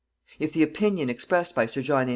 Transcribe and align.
If 0.39 0.51
the 0.51 0.63
opinion 0.63 1.11
expressed 1.11 1.53
by 1.53 1.67
Sir 1.67 1.83
John 1.83 2.09
A. 2.09 2.09